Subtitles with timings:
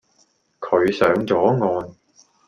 [0.59, 1.95] 佢上咗岸